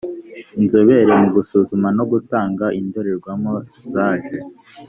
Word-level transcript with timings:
inzobere 0.59 1.11
mu 1.21 1.27
gusuzuma 1.35 1.87
no 1.97 2.03
gutanga 2.11 2.65
indorerwamo 2.79 3.53
zaje 3.91 4.37